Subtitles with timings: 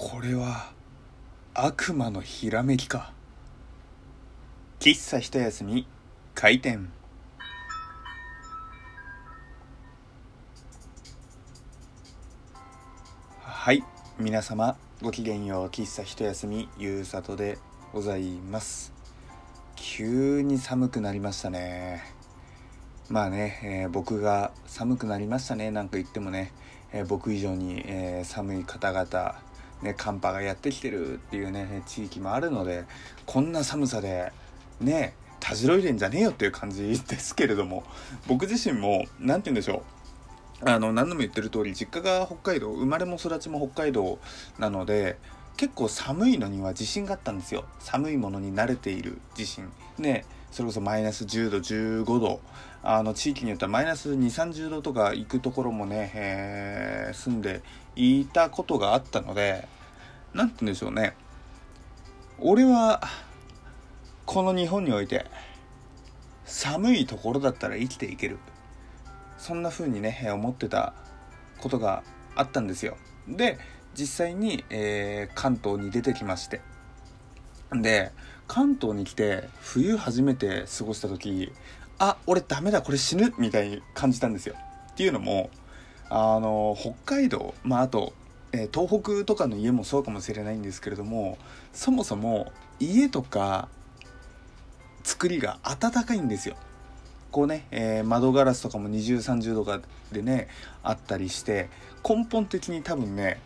[0.00, 0.70] これは
[1.54, 3.10] 悪魔のひらめきか。
[4.78, 5.88] 喫茶一休み
[6.36, 6.88] 開店。
[13.42, 13.82] はい
[14.20, 17.58] 皆様ごきげんよう喫茶一休みゆうさとで
[17.92, 18.92] ございます。
[19.74, 22.04] 急に寒くなりましたね。
[23.08, 26.52] まあね、えー僕が寒くなりましたねなんか言ってもね、
[26.92, 29.47] えー僕以上に、えー寒い方々
[29.82, 32.84] ね、寒波がやってきてるっていうね地域もあるので
[33.26, 34.32] こんな寒さで
[34.80, 37.84] ねたじろいでんじゃねえよっていう感じですけれども
[38.26, 39.82] 僕自身も何て言うんでしょ
[40.64, 44.18] うあの何度も言ってる通り実家が北海道生まれも育ちも北海道
[44.58, 45.16] なので
[45.56, 47.64] 結構寒いのには自信があったんですよ。
[47.80, 49.68] 寒いものに慣れている自信。
[49.98, 52.40] ねそれこそマイナス10度15度
[52.82, 57.62] あの地域によってはマイナス2 3 0度とか行くところもね、えー住んで
[57.96, 59.66] いたことがあったので
[60.34, 61.14] 何て言うんでしょうね。
[62.38, 63.02] 俺は
[64.26, 65.26] この日本において
[66.44, 68.38] 寒いところだったら生きていける。
[69.38, 70.94] そんな風にね思ってた
[71.60, 72.02] ことが
[72.34, 72.96] あったんですよ。
[73.28, 73.58] で
[73.94, 76.60] 実際に、えー関東に出てきまして。
[77.72, 78.12] で
[78.48, 81.52] 関東に来て冬初めて過ごした時
[81.98, 84.56] あ俺ダメだこれ死ぬみたいに感じたんですよ。
[84.92, 85.50] っていうのも
[86.08, 88.12] あの北海道まああと、
[88.52, 91.38] えー東北とかの家もそうかもしれないんですけれども
[91.72, 93.68] そもそも家とか
[95.04, 96.56] 作りが暖かいんですよ。
[97.30, 99.80] こうね、えー窓ガラスとかも2030度か
[100.12, 100.48] でね
[100.82, 101.68] あったりして
[102.08, 103.40] 根本的に多分ね、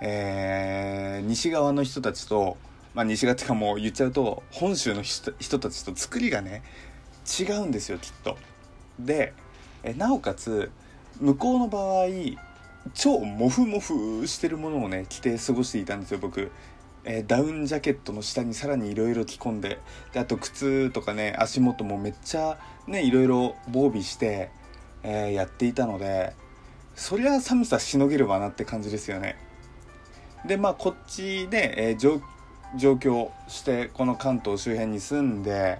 [0.00, 2.56] えー西側の人たちと、
[2.96, 6.62] まあ、西側っていうかもう言っちゃうと本州の人たちと作りがね
[7.38, 8.38] 違うんですよきっと。
[8.98, 9.34] で
[9.82, 10.72] えなおかつ
[11.20, 12.06] 向こうの場合
[12.94, 16.50] 超モフモフしてるものをね着て過ごしていたんですよ僕。
[17.04, 19.78] えダウンジャケットの下にさらにいろいろ着込んで
[20.14, 24.50] であと靴とかね足元もめっちゃねいろいろ防備して、
[25.02, 26.32] えーやっていたので
[26.94, 29.36] そりゃ寒さしのげるわなって感じですよね
[30.46, 32.20] でまあこっちで、えー上
[32.74, 35.78] 上京してこの関東周辺に住んで、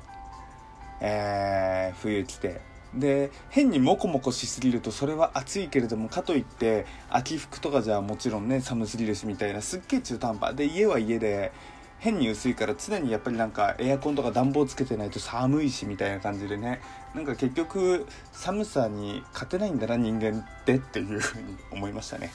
[1.01, 2.61] えー冬来て。
[2.95, 10.55] で変にモコモコしすぎるとそれは暑いけれどもかといって秋服とかじゃもちろんね寒すぎるしみたいなすっげえ中途半端。
[10.55, 11.53] で家は家で
[11.99, 16.81] 変に薄いから常にやっぱりなんかエアコンとか暖房つけてないと寒いしみたいな感じでね。
[17.15, 22.33] なんか結局寒さに勝てないんだな人間ってっていうふうに思いましたね。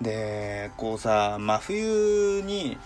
[0.00, 2.76] でこうさ真冬に、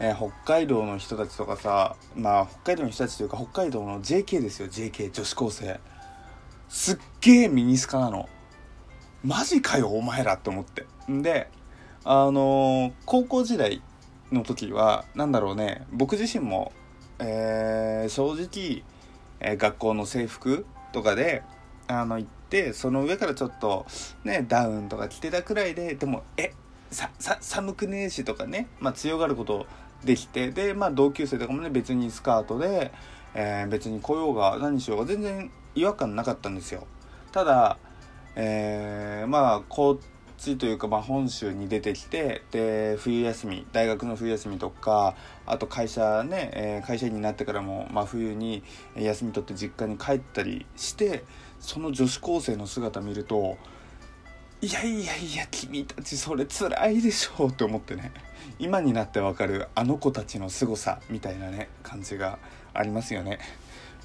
[0.00, 5.80] えー北海道の人たちとかさまあ北海道の人たちというか北海道の JK ですよ JK 女子高生。
[6.68, 8.28] すっげえミニスカなの。
[9.24, 10.86] マジかよお前らって思って。
[11.10, 11.48] んで
[12.04, 13.82] あのー高校時代
[14.32, 16.72] の時はなんだろうね僕自身も、
[17.18, 18.82] えー正直、
[19.40, 21.42] え学校の制服とかで
[21.86, 23.84] あの行ってその上からちょっと
[24.22, 26.52] ねダウンとか着てたくらいででもえ
[26.92, 29.66] ささ寒くねえしとかね、まあ、強がること
[30.04, 32.92] できてでまあ同級生とかもね別にスカートで、
[33.34, 36.86] えー別に来ようが何しようが全然違和感なかったんですよ。
[37.32, 37.76] ただ
[38.36, 40.06] えーまあこっ
[40.38, 45.16] ちというか、まあ、本州に出てきてで冬休み大学の冬休みとか
[45.46, 48.62] あと会社ね、えー会社員になってからも、まあ、冬に
[48.94, 51.24] 休み取って実家に帰ったりして
[51.60, 53.56] その女子高生の姿見ると
[54.60, 58.12] いやいやいや君たちそれ辛いでしょうって思ってね。
[58.58, 62.38] 今になってわかるあの子たちの凄さみたいなね感じが
[62.72, 63.40] ありますよね。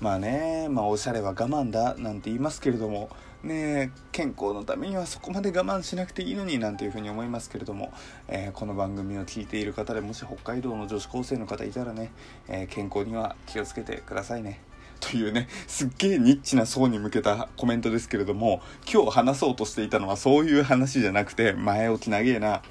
[0.01, 3.09] まあねまあおしゃれは我慢だなんて言いますけれども。
[3.41, 7.93] ね健康のためにはそこまで我慢しなくていいのになんていうふうに思いますけれども、
[8.27, 12.11] えーこの番組を聞いている方でもし北海道の女子高生の方いたらね、
[12.49, 14.59] えー健康には気をつけてくださいね。
[14.99, 18.61] というねすっげえニッチな層に向けたコメントですけれども
[18.91, 22.61] 今日話そうとしていたのはそういう話じゃなくて前置き長えな。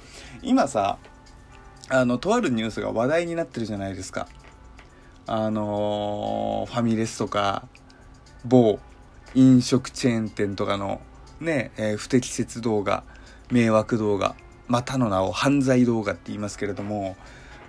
[0.41, 0.97] 今さ
[1.89, 4.27] あのとあるニュースが話題になってるじゃないですか。
[5.25, 7.67] あのーファミレスとか
[8.45, 8.79] 某
[9.35, 11.01] 飲食チェーン店とかの
[11.39, 13.03] ね、えー不適切動画
[13.51, 14.35] 迷惑動画
[14.67, 17.15] またの名を犯罪動画って言いますけれども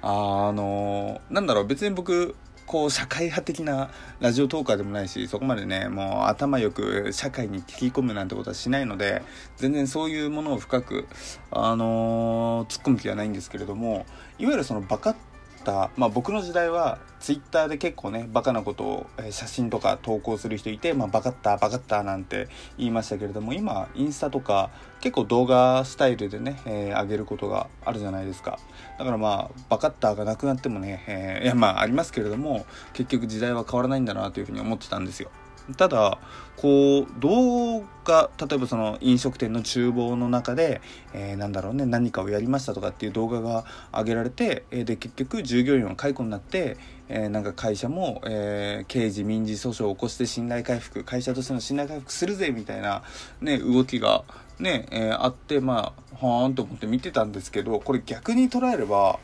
[0.03, 2.35] あのなんだろう別に僕
[2.71, 3.91] こう社会派的な
[4.21, 9.23] ラジオトーカーでもないしそこまでねもう頭よく社会に切り込むなんてことはしないので
[9.57, 11.09] 全然そういうものを深く
[11.51, 14.07] あの突っ込む気はないんですけれども
[14.39, 15.17] いわゆるそのバカ
[15.63, 22.49] た、まあ、僕の時代はツイッターで結構ねバカなことを、え写真とか投稿する人いて、まあ、バカったバカったなんて
[22.79, 24.71] 言いましたけれども今インスタとか
[25.01, 28.59] 結構動画スタイルでね、えー、上げることがあるじゃないですか。
[28.99, 35.31] だからまあバカったがなくなってもね、えー、いやまあありますけれども結局時代は変わらないんだなというふうに思ってたんですよ。
[35.77, 36.19] ただ
[36.57, 40.83] こう動画例えばその飲食店の厨房の中で、
[41.15, 46.77] えー、なんだろうね何かをやりましたとかっていう動画が上げられて、えー、で結局従業員は解雇になって、
[47.09, 53.05] えー、なんか会社も、えー、刑事民事訴訟を起こして信頼回復会社としての信頼回復するぜみたいな、
[53.41, 54.25] ね、動きが
[54.59, 59.19] ね、えー、あってまあはーんと思って見てたんですけどこれ逆に捉えれば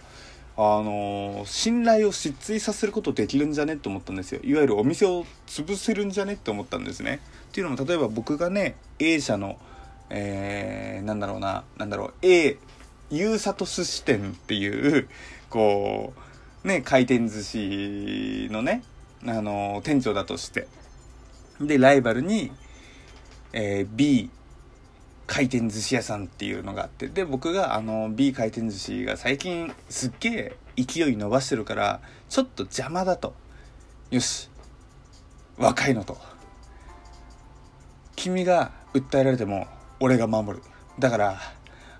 [0.58, 4.40] あの信頼を失墜させることできるんじゃねって思ったんですよ。
[4.42, 7.20] いわゆるお店を潰せるんじゃねって思ったんですね。
[7.48, 9.58] っていうのも例えば僕がね A 社の
[10.08, 12.58] えー、なんだろうななんだろう A
[13.10, 15.08] ゆうさと寿司店っていう
[15.50, 16.12] こ
[16.64, 18.82] うね回転寿司のね
[19.26, 20.68] あの店長だとして。
[21.60, 22.52] でライバルに、
[23.54, 24.28] えー、B
[25.26, 33.34] 回転寿司屋さんっていうのがあってで僕があの B 回転寿司が最近すっげえ勢い伸ばしてるからちょっと邪魔だと。
[34.10, 34.50] よし。
[35.56, 36.18] 若いのと。
[38.14, 39.66] 君が訴えられても
[40.00, 40.64] 俺が守る。
[40.98, 41.40] だから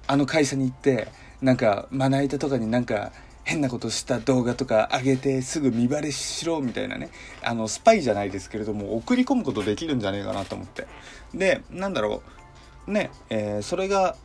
[0.06, 1.08] あの会社に行って
[1.43, 3.12] なんかまな板とかになんか
[3.44, 7.11] 変なことした動画とか上げてすぐ見バレしろみたいなね。
[7.43, 10.87] あのスパイじゃないですけれども送り込むことできるんじゃねえかなと思って。
[11.34, 12.45] でなんだろう。
[12.86, 14.16] ね、えー、それが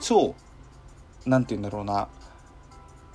[0.00, 0.34] 超
[1.26, 2.08] 何て言うんだろうな。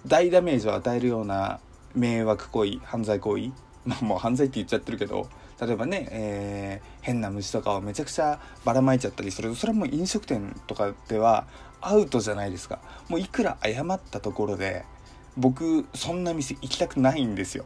[0.05, 1.59] 大ダメージを与えるような
[1.93, 3.51] 迷惑行為犯罪行為。
[3.85, 5.27] ま あもう犯罪って言っちゃってるけど。
[5.61, 11.47] 例えばね、えー、変な虫とかをめちゃくちゃばらまいちゃったりするそれはもう飲食店とかでは
[11.81, 12.79] アウトじゃないですか。
[13.09, 14.85] もういくら謝ったところで
[15.35, 17.65] 僕そんな店行きたくないんですよ。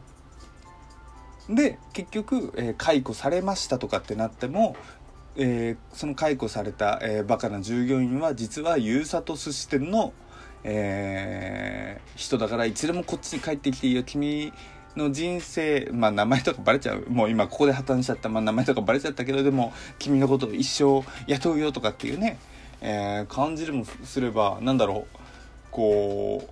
[1.48, 4.76] で結局、えー、解雇されましたとかってなっても
[5.36, 10.14] えー、その解雇された、えー、バカな従業員は実はゆうさと寿司店の、
[10.64, 14.04] えー、人だからいつでもこっちに帰ってきていいよ。
[14.04, 14.54] 君
[14.96, 17.06] の人生まあ名前とかバレちゃう。
[17.10, 22.38] もう今ここで破綻しちゃった、まあ、名前とかバレちゃったけどでも君のことを一生雇うよとかっていうね、
[22.82, 25.18] えー、感じでもすればなんだろう。
[25.72, 26.50] こう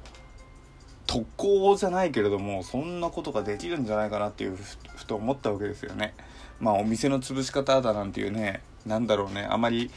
[1.06, 4.58] 特攻じゃないけれどもそんなことができるんじゃないかなっていう
[4.96, 6.16] ふと思ったわけですよね。
[6.60, 9.92] まあお店の潰し方だなんていうねなんだろうねあまり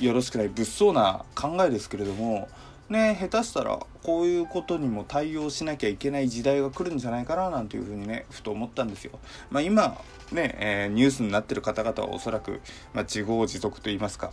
[0.00, 2.48] よろしくない物騒な考えですけれども
[2.88, 9.18] ね下手したらこういうことにも対応しなきゃいけない時代が来るんじゃないかななんていうふうにねふと思ったんですよ。
[9.50, 10.00] まあ、今
[10.32, 12.60] ね、えー、ニュースになってる方々はおそらく、
[12.92, 14.32] まあ、自業自得と言いますか。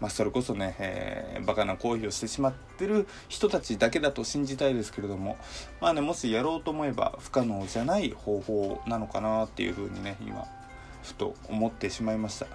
[0.00, 5.38] まあ、それこそね、えー、バカな行為をしてしまってる人たちだけだと信じたいですけれども
[5.80, 10.46] まあねもしやろうと思えば不可能じゃない方法なのかなっていうふうにね今
[11.06, 12.46] ふと思ってしまいました。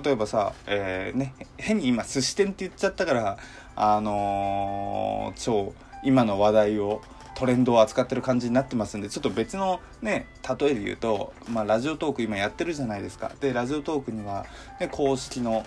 [0.00, 3.38] 例えばさ、えー、ね変に今寿司店って言っちゃったから
[3.74, 7.02] あのー、超今の話題を
[7.36, 10.26] トレンドを扱ってる感じになってますんでちょっと別のね
[10.58, 13.32] 例えで言うと、まあ、ラジオトーク今やってるじゃないですか。
[13.40, 14.46] でラジオトークには、
[14.80, 15.64] ね、公式の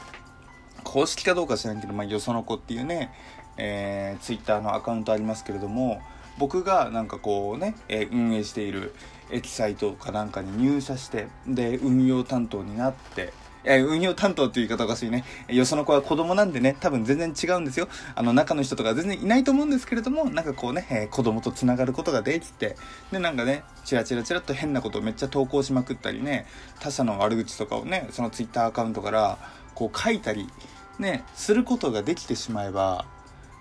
[0.83, 3.13] 公式かどうか知らんけど、まあ、よその子っていうね、
[3.57, 6.01] えー、ツイッターのアカウントありますけれども
[6.37, 8.93] 僕がなんかこうね、えー、運営している
[9.31, 13.33] エキサイトかなんかに入社してで運用担当になって
[13.63, 15.25] え運用担当っていう言い方おかしいね。
[15.49, 17.89] よその子は子供なんでね、多分全然違うんですよ。
[18.15, 22.77] あの、中の人とか全然いないと思うんですけれども、なんかこうね、えー、子供と繋がることができて、
[23.11, 26.45] で、なんかね、チラチラチラっと変なことをめっちゃ投稿しまくったりね、
[26.79, 29.37] 他者の悪口とかをね、その twitter アカウントから
[29.75, 30.49] こう書いたり、
[30.97, 33.05] ね、することができてしまえば、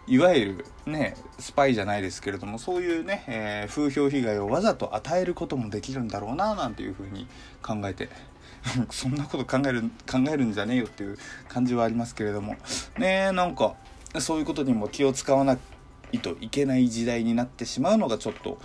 [0.08, 7.26] いわゆるね、スパイじゃないですけれども、そういうね、えー、風評被害をわざと与えることもできるんだろうな、なんていうふうに
[7.62, 8.08] 考えて、
[8.90, 12.56] そんなこと考える、考えるんじゃねえよっていう感じはありますけれども、
[12.98, 13.74] ねなんか、
[14.18, 15.58] そういうことにも気を使わな
[16.12, 18.58] いといけない時代になってしまうのがちょっと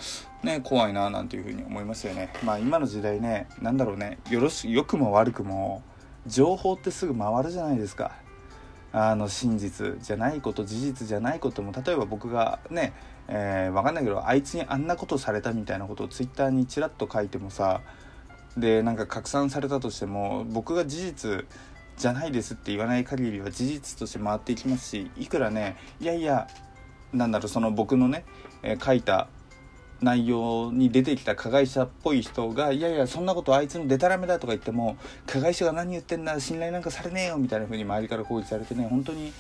[0.43, 2.31] ね、怖いな、なんていうふうに思いますよね。
[2.45, 5.83] まあ今の時代ね、なんだろうね、よろし、良くも悪くも、
[6.25, 8.22] 情報ってすぐ回るじゃないですか。
[8.93, 12.93] あの真実じゃないこと事実じゃないことも例えば僕がね、
[13.27, 17.81] えー、分かんないけどあいつにあんなことされたみたいなことをツイッターにちらっと書いてもさ
[18.55, 21.45] でなんか拡散されたとしても僕が事実
[21.97, 26.47] じゃないですって言わない限りは事実として回っていきますしいくらねいやいや
[27.11, 28.25] なんだろうその僕のね、
[28.61, 29.27] えー、書いた
[30.03, 39.31] 内容に出てきた加害者っぽい人がいやいやそんなことあいつのデタラメだとか言っても加害者が何言ってんだ信頼なんかされねえよみたいな風に周りから攻撃されてね本当に、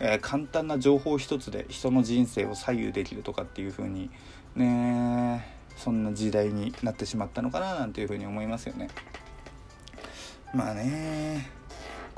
[0.00, 4.10] えー、簡単な情報一つで人の人生を左右できるとかっていう風に
[4.54, 5.44] ね
[5.76, 8.88] そんな時代になってしまったのかななんていうふうに思いますよね。
[10.54, 11.61] まあね。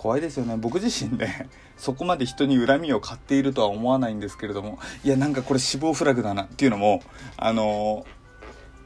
[0.05, 7.03] 怖いですよね僕自身ねそこまで人に恨みを買っているとは思わないんですけれどもいやなんかこれ死亡フラグだなっていうのも
[7.39, 8.05] あの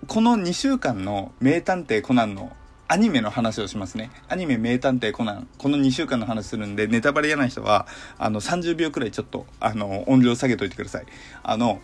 [0.06, 2.52] この2週間の「名探偵コナン」の
[2.86, 4.10] アニメの話をしますね。
[4.28, 5.48] アニメ名探偵コナン。
[5.58, 11.04] この2週間の話するんで、ネタバレ嫌な人は、あの、30秒くらいちょっと、あの、音量下げといてください。
[11.42, 11.82] あの、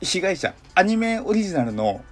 [0.00, 2.02] 被害者、アニメオリジナルの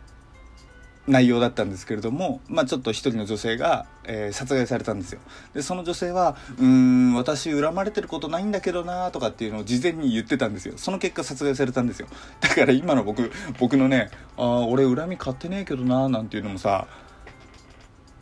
[1.11, 5.21] 内容だったんですけれども、まあちょっと一人の女性が、えー、殺害されたんですよ。
[5.55, 10.75] で、その女性は、うーん、私恨まれてることないんだけどなとかっていうのを事前に言ってたんですよ。
[10.77, 12.09] その結果殺害されたんですよ。
[12.41, 16.87] だから今の僕、僕のね、ああ、俺恨み買ってねえけどななんていうのもさ、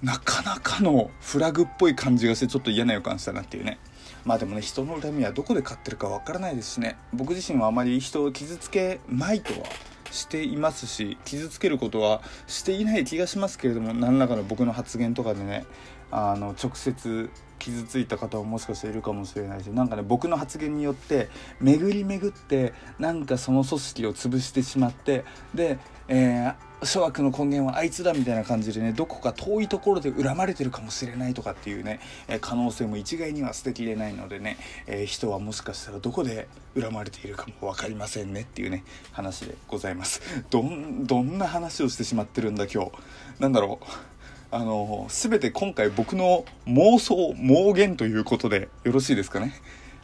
[0.03, 3.79] なかなかのフラグっぽい感じがしてちょっと嫌な予感したなっていうね
[4.25, 9.67] まあでもね人の恨みはどこで買ってるかわからないですしね僕自身はあまり人を傷つけまいとは
[10.11, 15.67] していますし傷つけることはしていない気がしますけれども何らかの僕の発言とかでね
[16.11, 21.29] あの直接傷ついた方ももしかしているかもしれないしなんかね僕の発言によって
[21.61, 25.25] 巡り巡ってなんかその組織を潰してしまって
[25.55, 36.49] で、えー、諸悪の根源はあいつだみたいな感じでねどこか遠いところで恨まれてるかもしれないとかっていうね、えー、可能性も一概には捨てきれないのでね、えー、人はもしかしたらどこで
[36.81, 40.23] 恨まれているかも分かりませんねっていうね話でございます。
[40.51, 42.93] どんどんな話をしてしまってるんだ今日。
[43.41, 44.18] なんだろう。
[44.51, 49.53] あの全て今回僕の妄想妄言ということでよろしいですかね？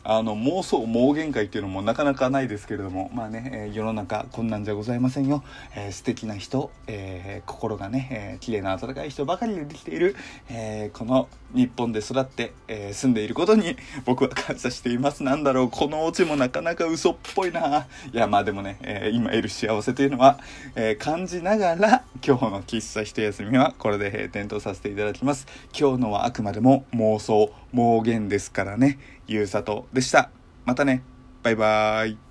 [0.04, 5.42] あの妄想妄言会っていうのもなかなかないですけれどもまあね、えー、世の中こんなんじゃございませんよ、
[5.74, 10.14] えー、素敵な人、えー、心がね、えー、綺麗な温かい人ばかりでできている、
[10.50, 15.22] えー、この日本で育って、えー、住んでいることに 僕は感謝しています。
[15.22, 17.86] なんだろうこのオチもなかなか嘘っぽいな。
[18.12, 20.38] いやまあでもね、えー、今得る幸せというのは、
[20.74, 25.46] えー、感じながら今日の喫茶一休みはこれで閉店とさせていただきます。
[25.78, 30.30] 今日のはあくまでも妄想妄言ですからねゆうさとでした。
[30.64, 31.02] またね。
[31.42, 32.23] バイバーイ。